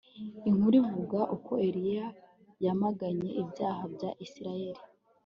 [0.49, 2.07] Inkuru ivuga uko Eliya
[2.65, 4.81] yamaganye ibyaha bya Isirayeli